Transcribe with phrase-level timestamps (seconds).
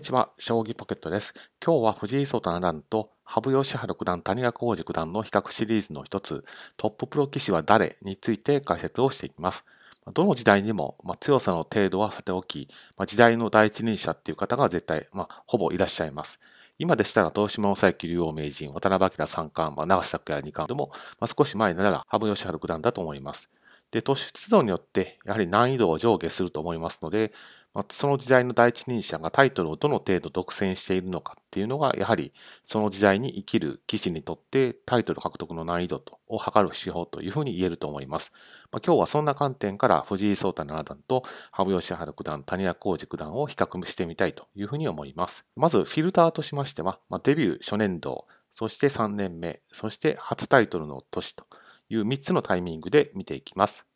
[0.00, 1.34] こんにちは、将棋ポケットです。
[1.62, 6.42] 今日は藤井聡太七段と羽生善治九段、谷川浩二九段の比較シリーズの一つ、
[6.78, 9.66] トッププロ棋士は誰について解説をしていきます。
[10.14, 12.66] どの時代にも、まあ、強さの程度はさておき、
[12.96, 16.40] まあ、時代の第一人者っていう方が絶対、まあ、ほぼいらっしゃいます。
[16.78, 23.50] 今でしたら、東島正幸竜王名人、渡辺明三冠、まあ、長瀬拓也二冠でも、まあ、少し前なら羽生善治九段だと思います。
[23.90, 27.32] で、突出度によって、やはり難易度を上下すると思いますので、
[27.72, 32.32] まあ、その時代の第一人者がタイトルをどの程度独占しているのかっていうのが、やはり
[32.64, 38.32] その時代に生きる棋士にとってタイトル獲得の難易度を測る指標というふうに言えると思います。
[38.72, 41.22] まあ、今日はそんな観点から藤井聡太七段と
[41.52, 45.44] 羽生善治九段、谷川浩二九段を比較してみたいというふうに思います。
[45.54, 51.46] まずフィルターとしましては、まあ、デビュー初年度、そして3年目、そして初タイトルの年と
[51.88, 53.86] いう3つのタイミングで見ていきます。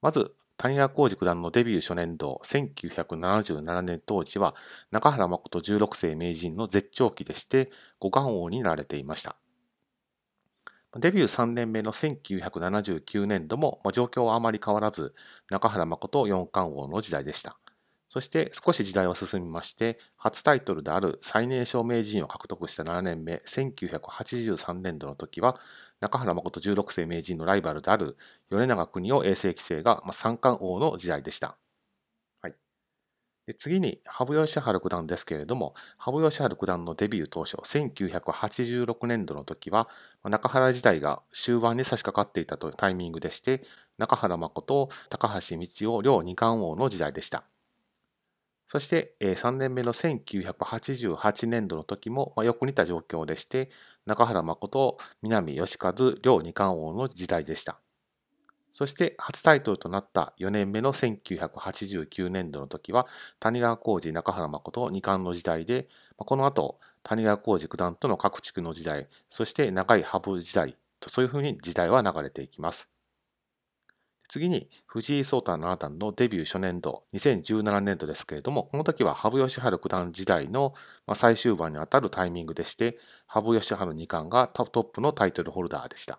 [0.00, 4.54] まず谷川浩二九段のデビュー初年度、1977年当時は、
[4.90, 9.36] 中原誠16世名人の絶頂期でして、五冠王になられていました。
[10.96, 15.14] デビュー3年目の1979年度も、状況はあまり変わらず、
[15.50, 17.58] 中原誠四冠王の時代でした。
[18.14, 25.58] そして少し時代は進みまして、初タイトルである最年少名人を獲得した7年目、1983年度の時は、
[25.98, 28.16] 中原誠16世名人のライバルである
[28.50, 31.56] 米長国を永世棋聖が三冠王の時代でした。
[32.40, 32.54] はい、
[33.48, 39.88] で次に羽生善治九段ですけれども、羽生善治九段のデビュー当初、1986年度の時は、
[40.22, 43.64] 中原時代が終盤に差し掛かっていたというタイミングでして、
[43.98, 47.42] 中原誠、高橋道夫両二冠王の時代でした。
[48.74, 53.70] そして、3年目の1988年度の時も、まあ、よく似た状況でして、
[54.04, 57.78] 中原誠、南義和両二冠王の時代でした。
[58.72, 63.06] そして初タイトルとなった4年目の1989年度の時は、
[63.38, 72.93] 谷川浩二、中原誠二冠の時代で、この後、谷川浩二九段との各地区の時代、そして長い羽生時代と、そういうふうに時代は流れていきます。
[74.34, 80.74] 次に藤井聡太七段のデビュー初年度、2017年度ですけれども、この時は羽生善治九段時代の
[81.14, 86.18] 最終盤にあたるタイミングでして、羽生善治二冠がトップのタイトルホルダーでした。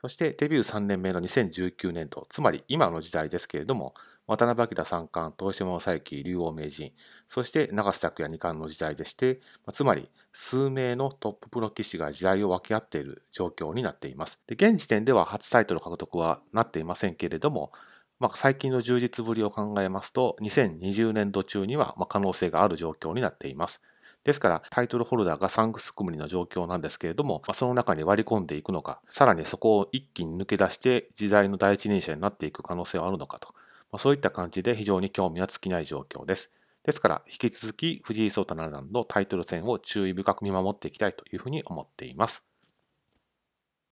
[0.00, 3.92] そしてデビュー3年目の2019年度、つまり今の時代ですけれども、
[4.26, 6.92] 渡辺明三冠、東島正幸竜王名人、
[7.28, 9.40] そして長瀬拓也二冠の時代でして、
[9.72, 14.40] つまり数名のトッププロ棋士が時代を分け合っている状況になっています。
[14.46, 17.70] で現時点では初タイトル獲得はなっていませんけれども、
[18.18, 23.80] まあ、最近の充実ぶりを考えますと、2020年度中には可能性がある状況になっています。
[24.24, 33.54] ですから、タイトルホルダーがサングス組の状況なんですけれども、まあ、その中に割り込んでいくのか、さらにそこを一気に抜け出して時代の第一人者になっていく可能性はあるのかと。
[33.90, 36.50] まあ、そういった感じで非常に興味は尽きない状況です。
[36.84, 42.44] ですから、引き続き藤井聡太七段のタイトル戦を注意深く見守っていきたいというふうに思っています。